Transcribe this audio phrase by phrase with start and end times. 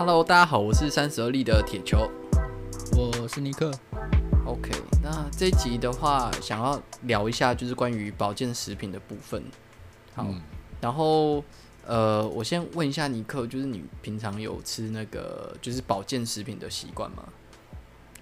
[0.00, 2.10] Hello，大家好，我是三十而立的铁球，
[2.96, 3.70] 我是尼克。
[4.46, 4.70] OK，
[5.02, 9.44] 那这一集的话，想要聊一下就是关于保健食品的部分。
[10.14, 10.40] 好，嗯、
[10.80, 11.44] 然后
[11.86, 17.22] 呃，我先问一下尼克，就是你平常有吃那个就是保健食品的习惯吗？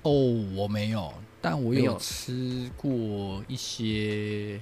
[0.02, 0.10] 哦，
[0.56, 4.60] 我没有，但我有吃过一些，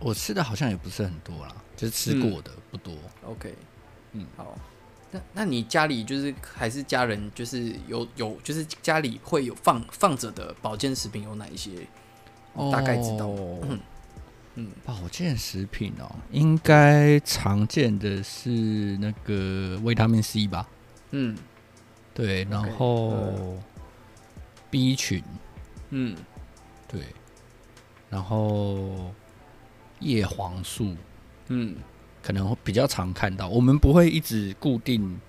[0.00, 2.94] 我吃的好像也不是很多啦，就是吃过的、嗯、不多。
[3.26, 3.54] OK，
[4.12, 4.58] 嗯，好。
[5.14, 11.70] 那那你家里就是还是家人，就是有有就是家里会有放放着的保健食品有哪一些？
[12.54, 13.28] 哦、大概知道。
[13.62, 13.78] 嗯。
[14.56, 18.50] 嗯，保健食品哦，应该常见的是
[18.98, 20.68] 那个维他命 C 吧？
[21.10, 21.36] 嗯，
[22.12, 23.58] 对，然后
[24.70, 25.22] B 群，
[25.90, 26.16] 嗯，
[26.86, 27.02] 对，
[28.08, 29.12] 然后
[29.98, 30.94] 叶黄素，
[31.48, 31.76] 嗯。
[32.24, 35.20] 可能会比较常看到，我们不会一直固定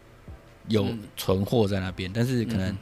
[0.69, 0.87] 有
[1.17, 2.73] 存货在那边，嗯、但是可能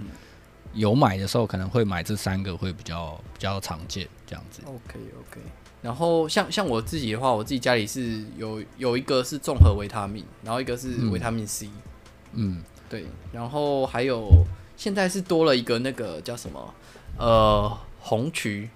[0.76, 4.62] 有买的时候，可能会买这三个会比较比较常见这样子。
[4.68, 5.42] OK OK。
[5.82, 11.68] 然后像像我自己的话，我自己家里是有有一个是综合维他命，然后一个是维他命 C。
[12.34, 13.06] 嗯，对。
[13.32, 14.46] 然后还有
[14.78, 16.74] 现在是多了一个那个叫什么
[17.18, 18.70] 呃红曲，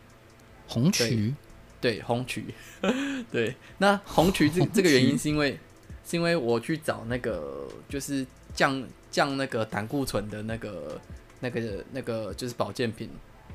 [0.67, 1.35] 红曲。
[1.80, 2.45] 对红曲，
[3.31, 5.59] 对，那红曲这这个原因是因为
[6.06, 11.00] 是因为我去找那个就是降降那个胆固醇的那个
[11.39, 11.61] 那个
[11.92, 13.09] 那个就是保健品，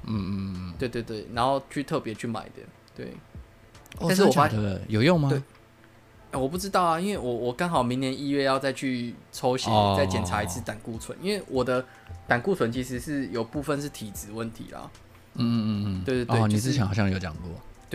[0.06, 2.62] 嗯嗯嗯，对对对，然后去特别去买的，
[2.96, 3.12] 对。
[3.98, 5.28] 哦、但是我发现有用吗？
[5.28, 11.84] 对，我不知道啊，因为我我刚好明年一月要再去抽血再检查一次胆固醇，哦、因为我的
[12.26, 14.90] 胆固醇其实是有部分是体质问题啦。
[15.34, 17.50] 嗯嗯嗯嗯，对对对，哦，你之前好像有讲过。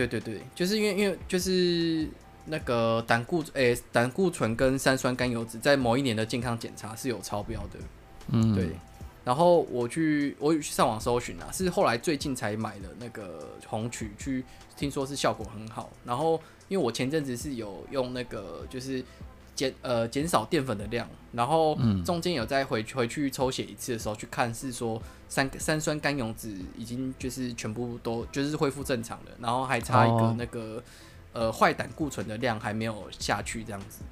[0.06, 2.08] 对对对，就是因为因为就是
[2.46, 7.78] 那个胆固诶胆固醇跟三酸甘油脂在某一年的健康检查是有超标的，
[8.28, 8.70] 嗯，对。
[9.24, 14.44] 然后我去我去上网搜寻啊，是后来最近才买的那个红曲，去
[14.76, 15.90] 听说是效果很好。
[16.04, 19.04] 然后因为我前阵子是有用那个就是。
[19.58, 30.80] 减呃减少淀粉的量，然后中间有再回回去抽血一次的时候，去看是说三三酸甘油酯已经就是全部都就是恢复正常的，然后还差一个那个、
[31.32, 34.04] 哦、呃坏胆固醇的量还没有下去这样子。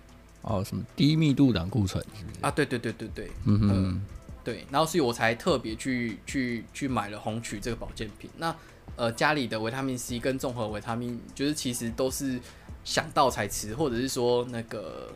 [0.42, 2.40] 哦，什么低密度胆固醇是不是？
[2.40, 4.00] 啊，对对对对对，嗯哼、呃，
[4.42, 8.28] 对，然后所以我才特别去去去买了红曲这个保健品。
[8.38, 8.52] 那
[8.96, 12.40] 呃家里的维他命 C 跟综合维他命，就是其实都是
[12.82, 15.14] 想到才吃，或者是说那个。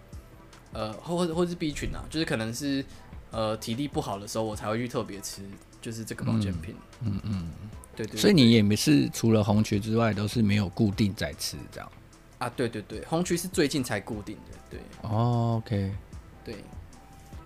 [0.72, 2.84] 呃，或或或是 B 群啊，就是可能是
[3.32, 5.42] 呃体力不好的时候，我才会去特别吃，
[5.82, 6.75] 就是这个保健品。
[7.03, 8.20] 嗯嗯，嗯嗯对，对对。
[8.20, 11.92] 所以你也没是除了红曲之外，都是没有固定在吃这样。
[12.38, 14.59] 啊，对对对，红曲是最近才固定的。
[14.70, 14.80] 对。
[15.03, 15.92] 哦，OK。
[16.44, 16.56] 对。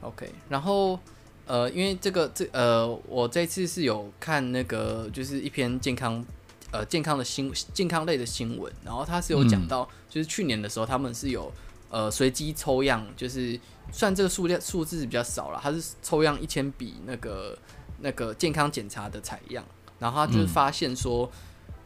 [0.03, 1.01] OK，然后
[1.47, 6.23] 呃，因为这个这呃，我这次是有看那个就是一篇健康
[6.71, 11.51] 呃健康的新健康类的新闻，然后他是有讲到，嗯、就是去年的时候他们是有。
[11.95, 13.57] 呃，随机抽样就是
[13.93, 17.57] 算这个数量数字比较少了，它是抽样一千笔那个
[18.01, 19.65] 那个健康检查的采样，
[20.01, 21.31] 然后他就是发现说，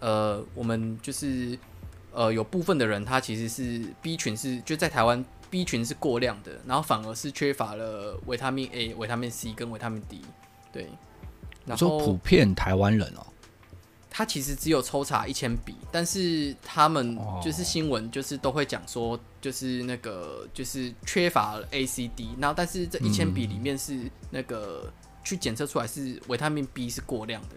[0.01, 1.59] 嗯、呃，我们就是
[2.11, 10.23] 呃有部分的人他其实是 B 群是就在台湾 B 群是过量的，然后反而是缺乏了维他命 A、维他命 C 跟维他命 D，
[10.73, 10.89] 对，
[11.67, 13.27] 然后说普遍台湾人哦。
[14.19, 24.93] 他其实只有抽查一千笔，但是他们就是新闻，就是都会讲说，就是那个就是缺乏 A、C、D，然后但是这一千笔里面是那个
[25.23, 27.55] 去检测出来是维他命 B 是过量的。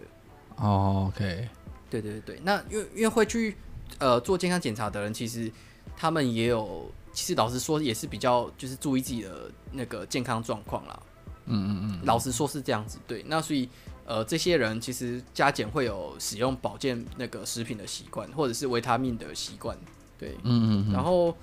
[0.54, 1.48] 哦，OK，
[1.90, 3.56] 对对对，那因为因为会去
[3.98, 5.50] 呃做健康检查的人，其实
[5.96, 11.02] 他们也有，其实老实说也是比较就是注意自己的那个健康状况啦。
[11.46, 13.68] 嗯嗯嗯，老实说是这样子，对，那所以。
[14.04, 19.76] 呃，这些人其实加减会有使用保健那个食品的习惯，或者是维他命的习惯，
[20.18, 20.92] 对，嗯嗯。
[20.92, 21.36] 然后，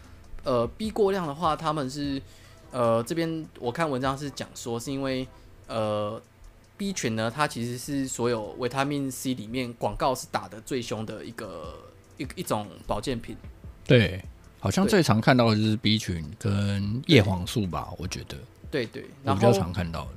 [0.43, 2.21] 呃，B 过量的话，他们是，
[2.71, 5.27] 呃，这边我看文章是讲说，是因为，
[5.67, 6.21] 呃
[6.77, 11.75] ，B 群呢，它其实是所有维他命 C 里面广告是打得最凶的一个
[12.17, 13.37] 一一种保健品。
[13.85, 14.23] 对，
[14.59, 18.37] 好像最常看到的就是 B 群跟叶黄素吧，我觉得。
[18.69, 20.11] 对对，然后比较常看到的。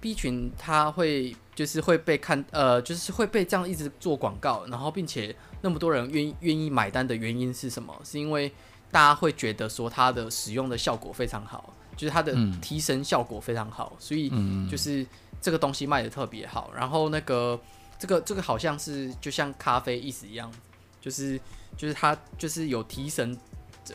[0.00, 7.92] B 群它会就是会被看呃，就是会被这样一直做广告，然后并且那么多人愿意愿意买单的原因是什么？
[8.04, 8.48] 是因为
[8.92, 12.32] 大家会觉得说它的使用的效果非常好，就是它的
[12.62, 14.30] 提神效果非常好，嗯、所以
[14.70, 15.04] 就是
[15.40, 16.70] 这个东西卖的特别好。
[16.76, 17.60] 然后那个
[17.98, 20.48] 这个这个好像是就像咖啡意思一样，
[21.00, 21.40] 就是
[21.76, 23.36] 就是它就是有提神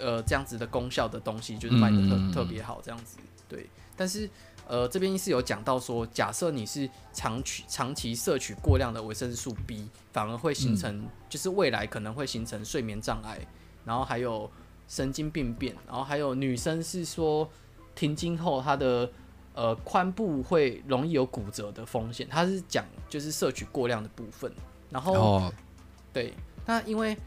[0.01, 3.19] 呃这样子的功效的东西，就是卖的特特别好这样子。
[3.47, 4.29] 对，但是。
[4.67, 13.39] 呃，这边是有讲到说，假设你是长期长期摄取过量的维生素 B，反而会形成，嗯、就是未来可能会形成睡眠障碍，
[13.83, 14.49] 然后还有
[14.87, 17.49] 神经病变，然后还有女生是说
[17.93, 19.11] 停经后她的
[19.53, 24.51] 呃髋部会容易有骨折的风险，她是讲就是摄取过量的部分，
[24.89, 25.53] 然后、哦、
[26.13, 26.33] 对，
[26.65, 27.17] 那因为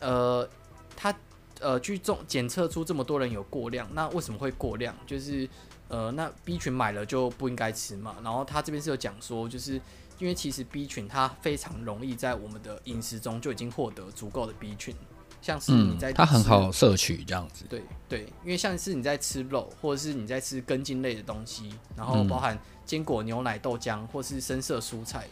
[0.00, 0.48] 呃
[0.96, 1.14] 他
[1.60, 4.94] 呃去重检测出这么多人有过量，那为什么会过量？
[5.06, 5.48] 就是
[5.88, 8.16] 呃，那 B 群买了就不应该吃嘛。
[8.24, 9.80] 然后他这边是有讲说，就是
[10.18, 14.94] 因为其实 B 群它非常容易在我们的饮食中就已经获得足够的 B 群，
[15.40, 17.64] 像是你在、嗯、它很好摄取这样子。
[17.68, 25.28] 对对，因为像是你在吃肉，或者是你在吃根茎类的东西，然后包含坚果、牛奶、豆浆，或是深色蔬菜，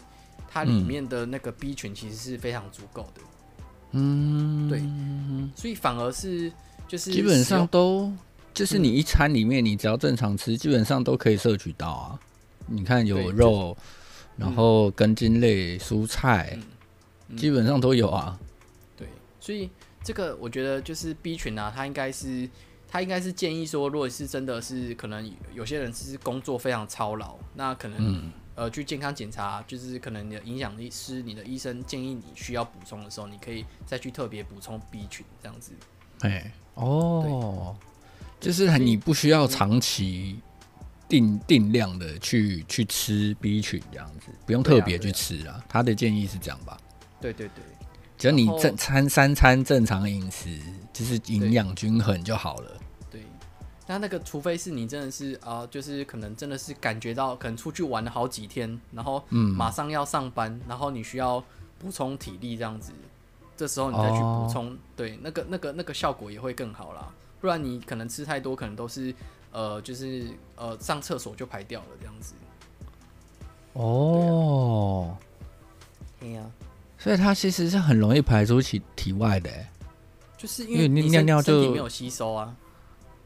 [0.48, 3.20] 它里面的那个 B 群其实是非常足够的。
[3.92, 4.80] 嗯，对，
[5.56, 6.52] 所以反而是
[6.86, 8.12] 就是基本上都。
[8.54, 12.18] 就是你一餐里面，你只要正常吃，嗯、基本上都可以摄取到啊。
[12.68, 13.76] 你看有肉，
[14.36, 16.56] 然后根茎类、蔬菜，
[17.28, 18.38] 嗯、基本上都有啊。
[18.96, 19.08] 对，
[19.40, 19.68] 所以
[20.04, 22.48] 这个我觉得就是 B 群啊，它应该是
[22.88, 35.72] 它应该是建议说，如果是真的是可能有些人是工作非常操劳，那可能、嗯、呃去健康检查，就是可能你的营养师、你的医生建议你需要补充的时候，你可以再去特别补充 B 群这样子。
[36.20, 37.76] 哎，哦。
[38.44, 40.38] 就是你不需要长期
[41.08, 45.64] 定定量的去去吃 B 群这样子，不用特别去吃啊。
[45.68, 46.76] 他的建议是这样吧？
[47.20, 47.64] 对对对，
[48.18, 50.58] 只要你正餐三餐正常饮食，
[50.92, 52.70] 就是营养均衡就好了。
[53.10, 53.22] 对，
[53.86, 61.42] 那那个除非是你真的是啊、呃，就是可能真的是感觉到可能出去玩了好几天，然后马上要上班，嗯、然后你需要
[61.78, 62.92] 补充体力这样子，
[63.56, 67.10] 这时候你再去补充，哦、对，那个那个那个效果也会更好啦。
[67.44, 69.14] 不然你可能吃太多，可能都是
[69.52, 72.32] 呃，就是呃，上厕所就排掉了这样子。
[73.74, 75.14] 哦，
[76.18, 76.48] 对呀、啊，
[76.96, 79.50] 所以它其实是很容易排出体体外的，
[80.38, 82.56] 就是因为你尿尿就没有吸收啊。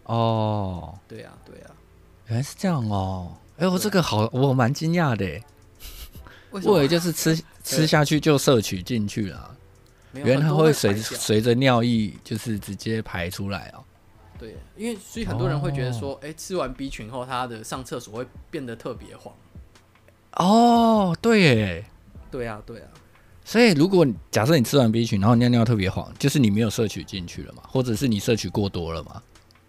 [0.03, 1.71] 哦，对呀、啊，对呀、啊，
[2.27, 3.33] 原来是这样哦。
[3.59, 5.41] 哎、欸，我这个好，我蛮惊讶的。
[6.51, 9.57] 我以为就是吃 吃下去就摄取进去了，
[10.13, 13.85] 原来它会随随着尿液就是直接排出来哦。
[14.39, 16.31] 对，因为所以很多人会觉得说，哎、oh.
[16.31, 19.35] 欸，吃完 B 群后，他的上厕所会变得特别黄。
[20.35, 21.85] 哦，对耶，
[22.31, 22.89] 对啊，对啊。
[23.45, 29.23] 所以如果假设你吃完 B 群，然后尿尿特别黄，就是你没有摄取进去了嘛，或者是你摄取过多了嘛？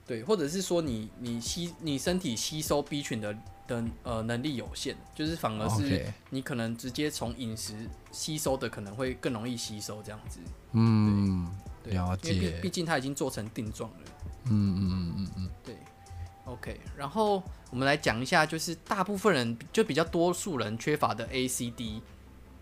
[0.06, 3.34] 对，或者是说你你吸你身体吸收 B 群的
[3.68, 7.74] 的呃能力有限，就是反而是你可能直接从饮食
[8.12, 10.40] 吸收的可能会更容易吸收这样子。
[10.74, 12.34] 嗯，对，了解。
[12.34, 13.98] 因为毕毕竟它已经做成定状了。
[14.46, 15.76] 嗯嗯嗯嗯嗯，对
[16.46, 16.80] ，OK。
[16.98, 22.02] 然后我们来讲一下，就是大部分人就比较多数人缺乏的 ACD，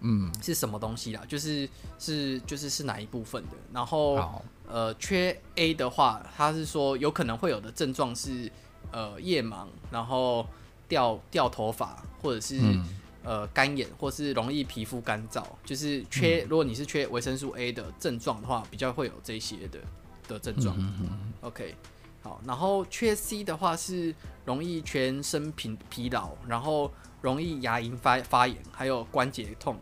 [0.02, 1.24] 嗯，是什么东西啦？
[1.28, 3.52] 就是是就是是哪一部分的？
[3.72, 8.52] 然后呃，缺 A 的话，他是说有可能会有的症状是
[8.92, 10.46] 呃夜盲，然后
[10.90, 12.84] 掉掉头发，或者是、嗯、
[13.28, 15.44] 呃干眼，或是容易皮肤干燥。
[15.64, 19.80] 就是缺，嗯、如果你是缺维生素 A 的症状的话，比较会有这些的。
[20.28, 21.74] 的症状、嗯嗯嗯、，OK，
[22.22, 24.14] 好，然后缺 C 的话是
[24.44, 26.92] 容易全身疲疲劳，然后
[27.22, 29.80] 容易牙龈发发炎，还有关节痛，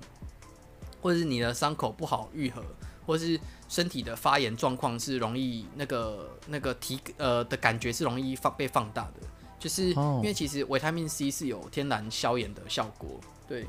[1.01, 2.63] 或者是你的伤口不好愈合，
[3.07, 9.27] 或是身体的发炎状况是容易那个那个体呃的感觉是容易放被放大的，
[9.65, 13.65] 就是因为其实维他命 C 是有天然消炎的效果，对，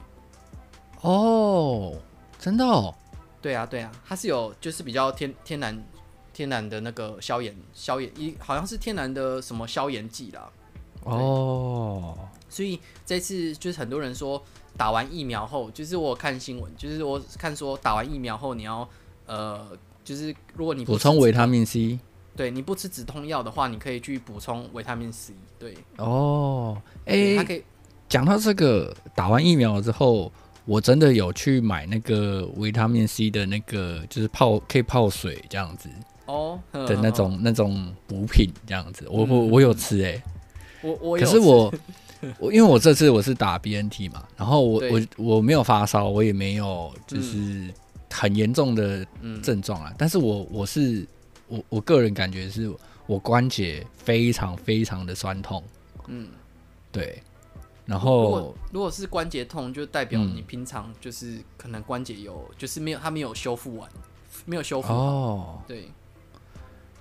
[1.00, 1.94] 哦，
[2.38, 2.94] 真的哦，
[3.40, 5.82] 对啊对啊，它是有就是比较天天然。
[6.36, 10.52] 天然的那个消炎消炎一好像是天然的什么消炎剂啦，
[11.04, 12.14] 哦，
[12.50, 14.44] 所以这次就是很多人说
[14.76, 18.86] 打完疫苗后，就是我看新闻，就是我看说打完疫苗后你要
[19.24, 19.66] 呃，
[20.04, 21.98] 就是如果你补充维他命 C，
[22.36, 26.76] 对，你不吃止痛药的话，你可以去补充维他命 C，对，哦，
[27.06, 27.64] 哎、欸，它可以
[28.08, 30.30] 讲到这个打完疫苗之后，
[30.64, 35.88] 我真的有去买那个维他命 C 的那个，就是泡可以泡水这样子。
[36.26, 40.22] 哦，的那种那种补品这样子，我我我有吃哎、欸，
[40.82, 41.72] 我我可是我
[42.40, 47.72] 我因为我这次我是打 BNT 嘛，然后我我我没有发烧，我也没有就是
[48.10, 49.06] 很严重的
[49.40, 51.06] 症状啊，但是我我是
[51.48, 52.72] 我我个人感觉是
[53.06, 55.62] 我关节非常非常的酸痛，
[56.06, 56.28] 嗯，
[56.90, 57.22] 对，
[57.84, 63.88] 然后如果如果是关节痛，就代表你平常就是可能关节有就是没有它没有修复完，
[64.44, 65.88] 没有修复哦，对。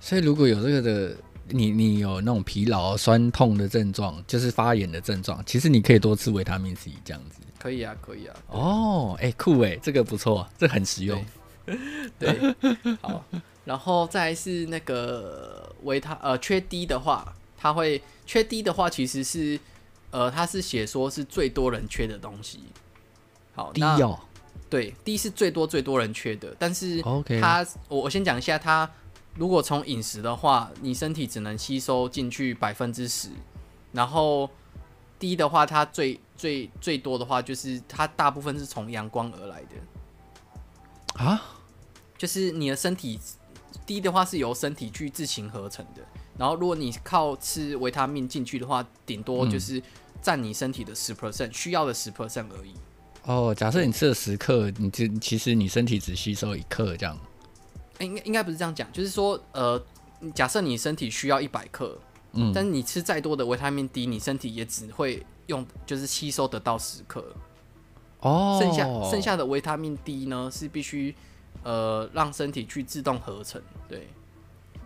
[0.00, 1.16] 所以如果有这个的
[1.48, 7.40] 你你有那种疲劳、酸痛的症状，就是发炎的症状，其实你可以多吃维他命 C 这样子。
[7.58, 8.36] 可以啊，可以啊。
[8.48, 11.24] 哦，哎、欸，酷哎，这个不错，这个、很实用。
[12.18, 13.24] 对， 对好，
[13.66, 19.58] 然后再来是那个维他呃缺 D 的话，它会缺 D 的话，其实是
[20.12, 22.60] 呃它是写说是最多人缺的东西。
[23.54, 24.20] 好，D 哦，
[24.70, 27.02] 对，D 是最多最多人缺的，但是
[27.40, 28.88] 它我我先讲一下，它
[29.34, 33.30] 如果从饮食的话，你身体只能吸收进去百分之十，
[33.90, 34.48] 然后
[35.18, 41.42] D 的话，它最最最多的话就是它大部分是从阳光而来的啊。
[42.18, 43.20] 就是你的身体
[43.86, 46.02] 低的话是由身体去自行合成的，
[46.36, 49.80] 然后如果你靠吃维他命进去的话，顶多就是
[50.20, 52.74] 占你身体的十 percent 需要的十 percent 而已。
[53.22, 57.16] 哦，假设你吃了十克，你就其实你身体只吸收一克这样。
[58.00, 59.80] 应该应该不是这样讲，就是说呃，
[60.34, 61.96] 假设你身体需要一百克，
[62.32, 67.24] 嗯，但是你吃再多的维他命 D，你身体也只会用就是吸收得到十克。
[68.20, 71.14] 哦，剩下剩下的维他命 D 呢是必须。
[71.62, 74.08] 呃，让身体去自动合成，对，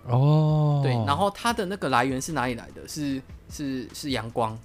[0.06, 2.86] 哦，对，然后它的那个来源是哪里来的？
[2.88, 4.58] 是是是阳光，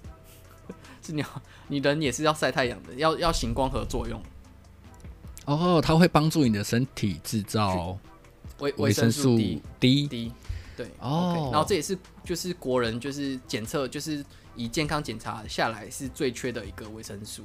[1.06, 1.24] 是你
[1.68, 4.22] 你人也是要晒太阳的，要要行光合作用。
[5.46, 7.98] 哦，它会帮助你的身体制造
[8.60, 10.32] 维维生素 D D D，
[10.76, 17.44] 对，哦，okay, 然后这也是就是国人就是检测就是以健康检查下来是最缺的一个维生素。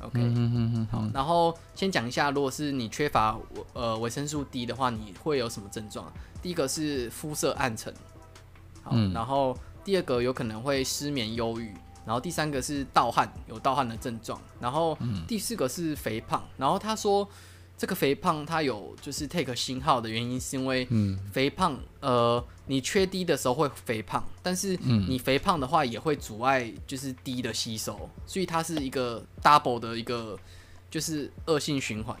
[0.00, 3.38] OK，嗯嗯嗯嗯，好，然后先讲一下，如果是你缺乏
[3.72, 6.12] 呃维生素 D 的话，你会有什么症状？
[6.42, 7.92] 第一个是肤色暗沉，
[8.82, 11.72] 好，嗯、然后第二个有可能会失眠、忧郁，
[12.04, 17.28] 然后第三个是盗汗，有盗汗的症状，然后第四个是肥胖，然后他说。
[17.78, 20.88] 这个肥胖它有就是 take 星号的原因，是因为
[21.30, 30.38] 肥胖，呃，你缺 D 的时候会肥胖，但是你肥胖的话也会阻碍就是 D 的吸收，所以它是一个 double 的一个
[30.90, 32.16] 就是恶性循环。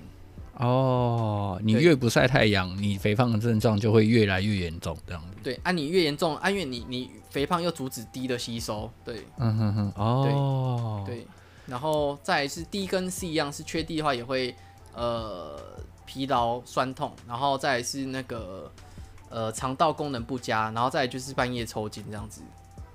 [0.58, 5.36] 哦，你越不晒太阳，你肥胖的症状就会越来越严重，这样子。
[5.42, 11.26] 对，啊，你越严重，啊，因为你你肥胖又阻止 D 的吸收，对，嗯哼哼，哦，对，对，
[11.64, 14.54] 然后再来是 D 跟 C 一样，是缺 D 的话也会。
[14.96, 15.60] 呃，
[16.06, 18.72] 疲劳、酸痛，然后再来是那个
[19.28, 22.40] 呃肠道功能不佳，然后再来就是半夜抽筋这样子。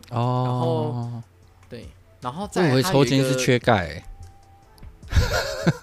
[0.10, 0.42] 哦。
[0.44, 1.22] 然后
[1.70, 1.88] 对，
[2.20, 4.04] 然后再抽筋是缺钙、欸。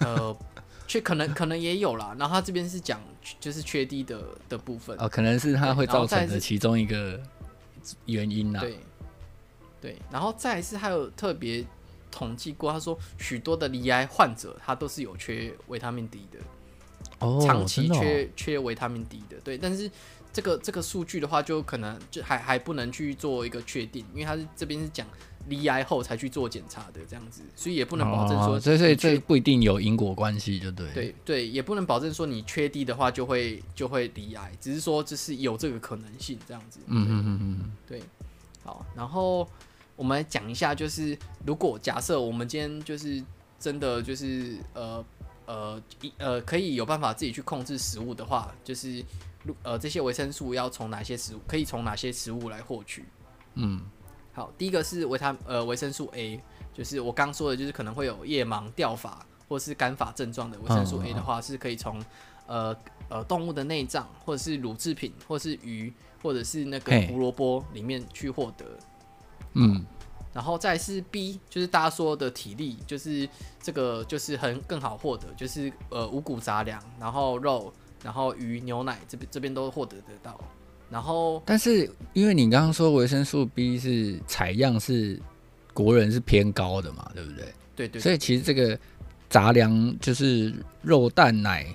[0.01, 0.35] 呃，
[0.89, 2.13] 缺可能可能也有啦。
[2.19, 2.99] 然后他这边是讲
[3.39, 4.97] 就是缺 D 的的部分。
[4.99, 7.17] 哦，可能是它会造成的其中一个
[8.05, 8.59] 原因啦。
[8.59, 8.77] 对。
[9.79, 11.65] 对，然后再来是还有特别。
[12.11, 16.39] 统计过，他说许多的离癌患者，他都是有缺维他命 D 的，
[17.19, 19.57] 哦，长期缺、哦、缺维他命 D 的，对。
[19.57, 19.89] 但是
[20.31, 25.05] 这个这个数据的话，就可能就还还不能去做一个确定，因为他是这边是讲
[25.47, 30.91] 离癌后才去做检查的这样子，所以也不能保证说，所以所以这不一定有因果关系，就对。
[30.93, 36.79] 对对，也不能保证说你缺 D 的话就会就会离癌，只是说就是有这个可能性这样子。
[36.87, 38.01] 嗯嗯嗯嗯，对。
[38.63, 39.47] 好，然后。
[39.99, 43.21] 我们来讲一下，就是如果假设我们今天就是
[43.59, 45.03] 真的就是呃
[45.45, 49.03] 呃一呃可以有办法自己去控制食物的话，就是
[49.61, 53.03] 呃这些维生素要从哪些食物可以从哪些食物来获取？
[53.55, 53.81] 嗯，
[54.31, 56.39] 好，第一个是维他呃维生素 A，
[56.73, 62.01] 就是我刚说的，就是可能会有夜盲、掉发或是干发症状的维生素 A 的话，是可以从
[62.47, 62.73] 呃
[63.09, 65.91] 呃动物的内脏或者是乳制品或者是鱼
[66.23, 68.65] 或者是那个胡萝卜里面去获得。
[69.53, 69.85] 嗯，
[70.33, 73.27] 然后再是 B，就是大家说的体力，就是
[73.61, 80.39] 这个就是很更好获得，就是呃五谷杂粮，然后肉，然后鱼、牛奶这边这边都获得得到。
[80.91, 85.19] 然后，但是因为你刚刚说维生素 B 是采样是
[85.71, 87.53] 国人是偏高的嘛，对不对？
[87.75, 88.01] 对对。
[88.01, 88.75] 所以其实这个
[89.29, 90.51] 杂粮就是
[90.81, 91.67] 肉、蛋、奶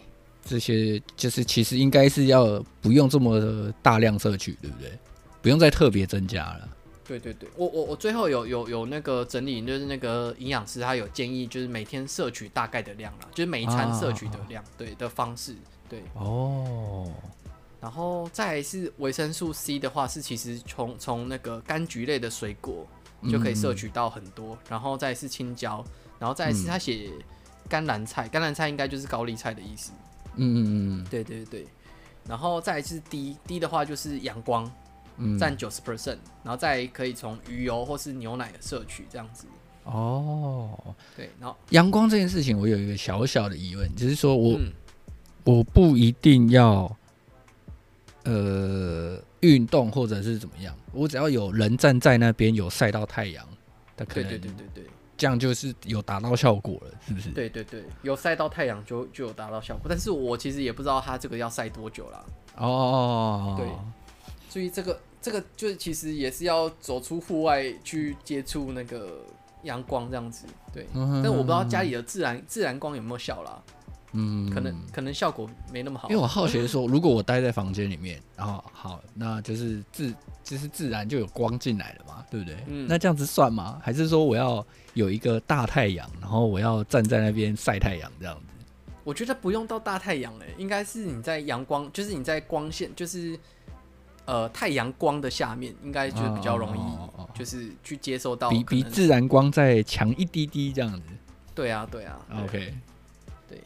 [0.45, 4.91] 这些，就是其实应该是要不用这么大量摄取，对不对？
[5.41, 6.69] 不用再特别增加了。
[7.07, 15.55] 对对对，我我我最后有有有那个整理，就是那个营养师他有建议，就是每天摄取大概的量啦，就是每一餐摄取的量，啊、对的方式，
[15.89, 16.03] 对。
[16.15, 17.13] 哦。
[17.81, 22.87] 然后再来是维生素 C 的话，是其实从从那个柑橘类的水果
[23.31, 25.85] 就可以摄取到很多，嗯、然后再是青椒，
[26.19, 27.11] 然后再是他写
[27.69, 29.93] 甘蓝菜，甘蓝菜应该就是高丽菜的意思。
[30.37, 30.65] 嗯嗯
[31.03, 31.67] 嗯，对对对。
[32.27, 34.65] 然后再来是 D，D 的话就是阳光。
[35.39, 39.47] 占九十 percent，然后再可以从鱼油或是牛奶的摄取这样子。
[39.85, 40.79] 哦，
[41.15, 44.73] 对，然后阳光这件事情，我有一个小小的疑问，就是说我、嗯、
[45.45, 46.97] 我不一定要，
[48.25, 53.47] 呃，运动或者是怎么样，我只要有人站在那边有晒到太阳，
[53.95, 57.29] 的可能对对对对对，这样就是有达到效果了，是不是？
[57.29, 62.25] 对对对，有晒到太阳就就有达到效果，但是我其实也不知道它这个要晒多久啦。
[62.57, 63.67] 哦，对，
[64.55, 69.19] 所以这个这个就是其实也是要走出户外去接触那个
[69.65, 70.87] 阳光这样子，对。
[70.95, 73.61] 嗯、但我不知道家里的自然自然光有没有效啦。
[74.13, 76.09] 嗯，可能可能效果没那么好。
[76.09, 82.57] 因为我好奇的说，如果我待在房间里面，然后好，那就是自就是自然就有光进来了嘛，对不对？
[82.69, 83.81] 嗯，那这样子算吗？
[83.83, 88.43] 还是说我要有一个大太阳，然后我要站在那边晒太阳这样子？
[89.03, 93.37] 我觉得不用到大太阳诶，应该是你在阳光，就是你在光线，就是
[94.25, 101.07] 呃太阳光的下面，应该就比较容易，就是去接受到比比自然光再强一滴滴这样子。
[101.55, 102.19] 对啊，对啊。
[102.29, 102.75] 对 OK。
[103.49, 103.61] 对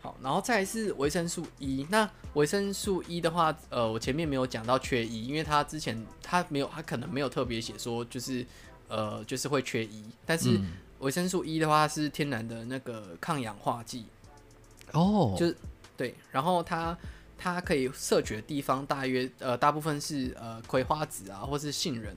[0.00, 1.86] 好，然后再来是维生素 E。
[1.90, 8.46] 那维生素 E 的话，呃，我前面没有讲到缺 E，因为它之前它没有，它可能没有特别写说就是
[8.88, 10.04] 呃就是会缺 E。
[10.24, 10.58] 但是
[11.00, 14.06] 维生素 E 的话是天然的那个抗氧化剂
[14.92, 15.56] 哦，就是
[15.96, 16.14] 对。
[16.30, 16.96] 然后它
[17.40, 22.16] 它可以摄取的地方大约呃大部分是呃葵花籽啊，或是杏仁，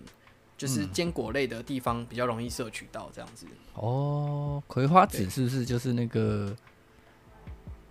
[0.57, 3.47] 就是坚果类的地方比较容易摄取到这样子。
[3.75, 6.55] 哦，葵花籽是不是就是那个？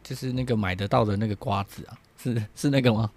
[0.04, 3.08] 就是那个买得到的那个瓜子啊，是是那个吗？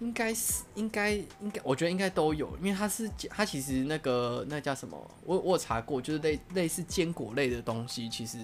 [0.00, 5.10] 应该是，应该应该，我觉得应该都有，因为它是它其实那个那叫什么？
[5.24, 8.36] 我我有查过，就是类类似坚果类的东西，其实，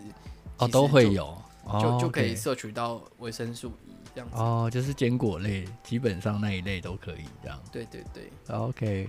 [0.57, 1.37] 哦都会有，
[1.67, 4.37] 就、哦、就可以摄取到维生素 E 这样子。
[4.37, 7.59] 哦，就是坚果类，基本上那一类都可以这样。
[7.71, 9.09] 对对对，OK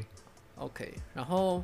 [0.58, 1.64] OK，然后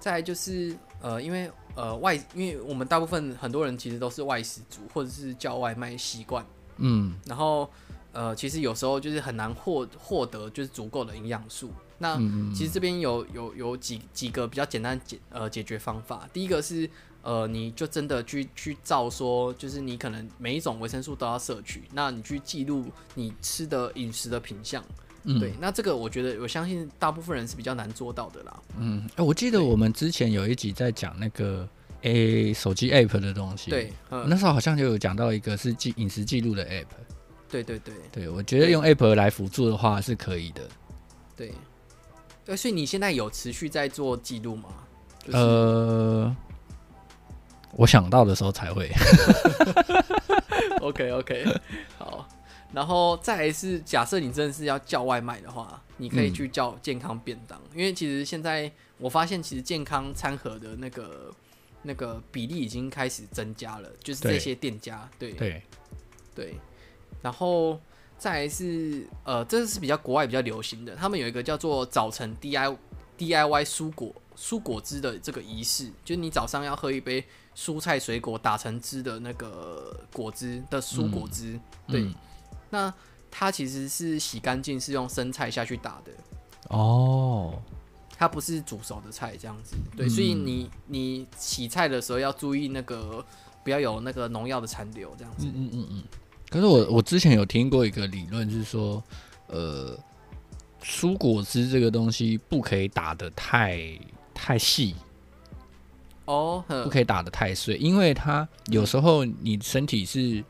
[0.00, 1.50] 再就是呃，因为。
[1.76, 6.42] 呃，外，因为我们大部分很多人其实都是外食族，或者是叫外卖习惯，
[6.78, 7.70] 嗯，然后
[8.12, 11.70] 呃，其实有时候就是很难获获得就是足够的营养素。
[11.98, 12.16] 那
[12.54, 16.26] 其实这边有有有几几个比较简单解呃解决方法。
[16.32, 16.88] 第一个是
[17.26, 24.80] 呃，你就真的去去照说，就是你可能每一种维生素都要摄取，那你去记录你吃的饮食的品相，
[25.24, 28.62] 嗯，对，那这个我觉得我相信大部分人是比较难做到的啦。
[28.78, 31.68] 嗯，哎、欸，我记得我们之前有一集在讲那个。
[32.02, 36.86] A 手机 App 的东西，对，那时候好像就有讲到一个是记饮食记录的 App，
[37.50, 40.62] 对对对，对我觉得用 App 来辅助的话是可以的，
[41.34, 41.52] 对，
[42.44, 44.68] 对，所以你现在有持续在做记录吗？
[45.24, 46.36] 就是、呃，
[47.76, 48.90] 我想到的时候才会
[50.80, 51.44] ，OK OK，
[51.98, 52.26] 好，
[52.72, 58.70] 然后再来是假设你真的是要叫外卖的话，你可以去叫健康便当，嗯、因为其实现在。
[58.98, 61.30] 我发现其实健康餐盒的那个
[61.82, 65.62] 那个比例已经开始增加了，就是这些店家，对对。
[66.34, 66.54] 对，对，
[67.20, 67.78] 然后
[68.16, 72.74] 再来是呃，这是比较国外比较流行的，他们有一个叫做早晨 D I
[73.18, 77.22] D I Y 蔬果蔬果汁的这个仪式，就是你早上要喝一杯
[77.56, 82.14] 蔬菜水果打成汁的那个果汁的蔬果汁，嗯、对，嗯、
[82.68, 82.94] 那
[83.30, 86.12] 它其实是洗干净，是用生菜下去打的
[86.68, 87.54] 哦。
[88.18, 93.24] 它不是煮熟的菜这样子，对，所以你你洗菜的时候要注意那个
[93.62, 95.46] 不要有那个农药的残留这样子。
[95.46, 96.04] 嗯嗯嗯嗯。
[96.48, 99.02] 可是我我之前有听过一个理论是说，
[99.48, 99.98] 呃，
[100.82, 103.98] 蔬果汁这个东西不可以打的太
[104.32, 104.94] 太细
[106.26, 110.44] 哦，不可以打得太碎，因为它有时候你身体是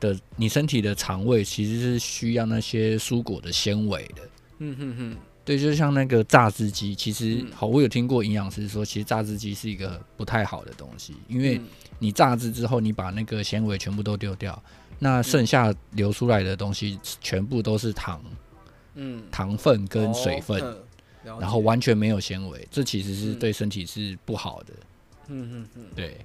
[0.00, 4.22] 的，你身体的肠胃其实是需要那些蔬果的纤维的。
[4.58, 5.16] 嗯哼哼。
[5.44, 11.60] 对，就像那个榨汁机，其实好，我有听过营养师说，其实榨汁机是一个不太好的东西，因为
[12.00, 14.60] 你榨汁之后，你把那个纤维全部都丢掉，
[14.98, 18.20] 那剩下流出来的东西全部都是糖，
[18.96, 20.60] 嗯，糖分跟水分，
[21.22, 24.74] 然后完全没有纤维，这其实是对身体是不好的。
[24.74, 24.86] 嗯
[25.28, 26.24] 嗯嗯嗯，对。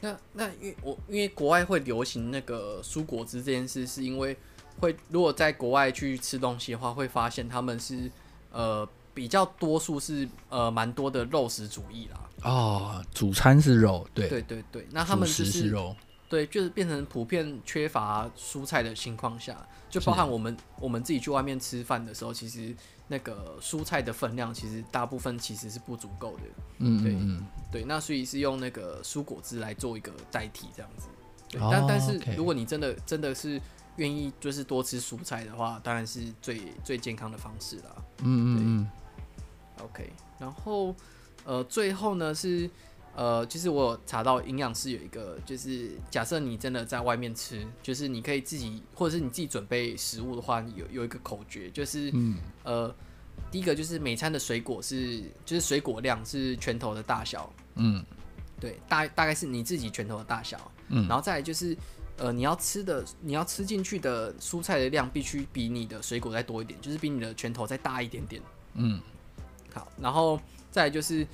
[0.00, 4.36] 那那因为我因为国外会流行那个蔬果汁这件事，是因为
[4.80, 8.10] 会如果在国外去吃东西的话，会发现他们是。
[8.54, 12.20] 呃，比较多数是呃，蛮多的肉食主义啦。
[12.42, 14.86] 哦，主餐是肉，对对对对。
[14.90, 15.96] 那他们就是，是肉，
[16.32, 19.54] 对，就是变成普遍缺乏蔬菜的情况下，
[19.90, 22.74] 就包含我们我们自己去外面吃饭的时候，其实
[23.06, 26.42] 那个蔬菜的分量，其实大部分其实是不足够的。
[26.78, 27.84] 嗯，对嗯对。
[27.84, 31.08] 那所以是用那个蔬果汁来做一个代替，这样子。
[31.50, 33.60] 对哦、但但是如果你真的真的是。
[33.96, 37.94] 愿意就是多吃蔬菜的话，当然是最最健康的方式啦。
[38.22, 38.90] 嗯嗯嗯。
[39.84, 40.96] OK，然后
[41.44, 42.70] 呃，最后呢是
[43.14, 52.94] 呃，就是我有查到营养师有一个，就是假设你真的在外面吃，就是你可以自己或者是你自己准备食物的话，有有一个口诀，就是、嗯、呃，
[53.50, 58.02] 第一个就是每餐的水果是，就是水果量是拳头的大小，嗯，
[58.58, 61.76] 对，大大概是你自己拳头的大小，嗯，然后再来就是，
[62.16, 68.40] 呃，你要吃的，你要吃进去的蔬菜的量必须比你的水果再多一点，就是比你的拳头再大一点点，
[68.72, 68.98] 嗯，
[69.74, 71.26] 好，然后再来就是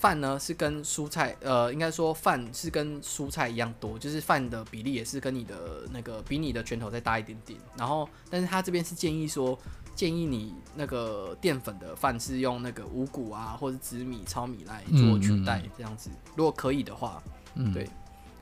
[0.00, 9.58] 饭呢是跟蔬菜，呃，应该说饭是跟蔬菜一样多，就是饭的比例也是跟你的那个比你的拳头再大一点点，然后，但是他这边是建议说。
[9.96, 16.08] 建议你那个淀粉的饭是用那个五谷啊，或者紫米、糙米来做取代，这样子。
[16.34, 17.22] 如果可以的话，
[17.54, 17.86] 嗯，对，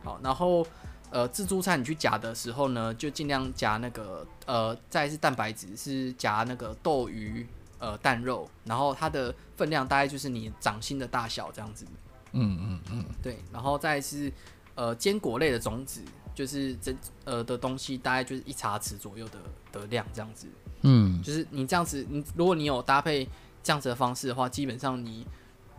[0.05, 0.21] 好。
[0.23, 0.65] 然后
[1.11, 7.45] 呃，自助餐你去夹的时候呢，就尽量夹那个呃，再是蛋白质是夹那个豆鱼
[7.79, 11.87] 呃蛋肉，然后它的分量大概就是你掌心的大小这样子。
[12.33, 13.39] 嗯嗯嗯，对。
[13.53, 14.33] 然后再是
[14.75, 16.03] 呃坚果类的种子，
[16.35, 19.39] 就是这呃的东西大概就是一茶匙左右的
[19.73, 20.47] 的量这样子。
[20.83, 23.27] 嗯，就是你这样子，你如果你有搭配
[23.63, 25.27] 这样子的方式的话，基本上你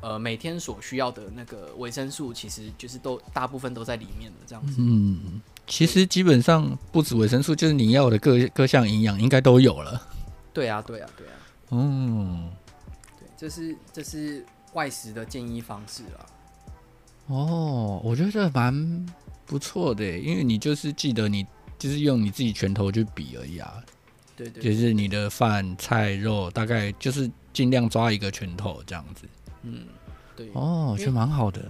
[0.02, 4.76] 呃每天所需要的那个维生素，其实就是都大部分都在里面的这样子。
[4.80, 10.02] 嗯，其实基本上不止维生素，就是你要的各各项营养应该都有了。
[10.52, 11.34] 对啊，对啊，对啊。
[11.72, 12.52] 嗯，
[13.20, 16.26] 对，这是这是外食的建议方式啦。
[17.28, 19.06] 哦，我觉得这蛮
[19.46, 21.46] 不错的，因为你就是记得你
[21.78, 23.84] 就是用你自己拳头去比而已啊。
[24.36, 29.28] 对对，就是你的饭菜肉大概就是尽量抓一个拳头这样子。
[29.64, 29.86] 嗯，
[30.36, 30.50] 对。
[30.54, 31.70] 哦，觉得蛮好的。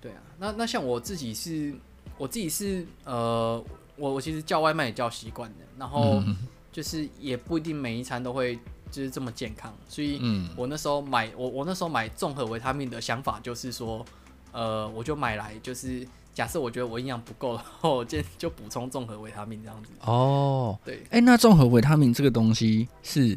[0.00, 1.74] 对啊，那那像我自己是，
[2.18, 3.64] 我自己是呃，
[3.96, 6.22] 我我其实叫外卖也叫习惯的，然后
[6.70, 8.58] 就是也不一定每一餐都会
[8.90, 10.20] 就是这么健康，所以
[10.56, 14.04] 我那时候买我我那时候买综合维他命的想法就是说，
[14.52, 16.06] 呃，我就买来就是。
[16.34, 19.90] 假设我觉得我营养不够，然后我就就补充综合维他命这样子。
[20.02, 23.36] 哦，对，哎、欸，那综合维他命这个东西是，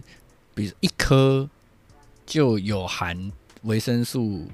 [0.53, 1.49] 比如一颗
[2.23, 3.31] 就有含
[3.63, 4.45] 维生素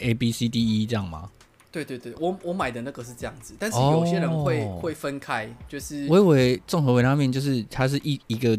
[0.00, 1.30] A、B、C、D、E 这样吗？
[1.70, 8.50] 对对对，我我买的那个是这样子，但是有些人会、哦、会分开，就是我以为综合维他命就是它是一一个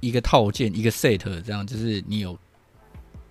[0.00, 2.38] 一个套件一个 set 这样，就是你有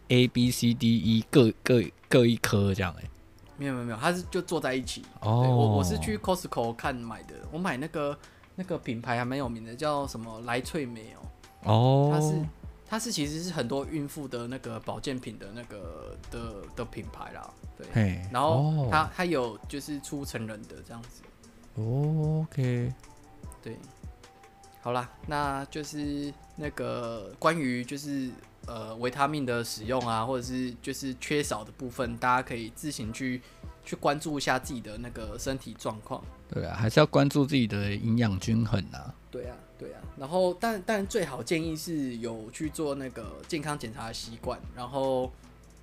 [0.09, 3.09] A、B、C、D、E 各各各一颗这样哎、欸。
[3.57, 5.01] 没有没有没有，它是就坐在一起。
[5.21, 8.17] 哦，对，我我是去 Costco 看买的，我买那个
[8.55, 11.15] 那个品牌还蛮有名的，叫什么莱翠美
[11.63, 11.71] 哦。
[11.71, 12.45] 哦，它是
[12.87, 17.49] 它是其实是很多孕妇的那个保健品的那个的的品牌啦。
[17.77, 21.21] 对，嘿然后它、哦、它有就是出成人的这样子。
[21.75, 22.93] 哦，OK，
[23.63, 23.77] 对，
[24.85, 28.29] 好啦，那就是那个关于就是。
[28.67, 33.39] 呃，维他命的使用啊，或者是就是缺少的部分，大家可以自行去
[33.85, 36.19] 去关注一下自己的那个身体状况。
[36.51, 39.13] 对啊，还是要关注自己的营养均衡啊。
[39.29, 40.01] 对啊，对啊。
[40.17, 45.31] 然后，但但最好建议是有去做那个健康检查的习惯，然后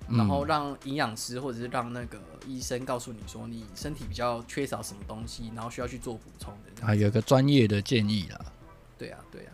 [0.09, 6.85] 然后让营养师或者是让那个医生告诉你说你身体比较缺少什么东西，然后需要去做补充的。
[6.85, 8.45] 啊，有个专业的建议啦。
[9.03, 9.51] 对啊，对啊，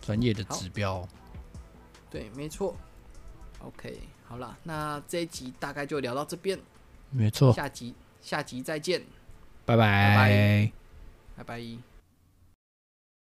[0.00, 1.06] 专业的指标。
[2.08, 2.74] 对，没错。
[3.62, 6.58] OK，好了，那这一集大概就聊到这边。
[7.10, 9.02] 没错，下集下集再见，
[9.66, 10.72] 拜拜，拜拜，
[11.36, 11.95] 拜拜。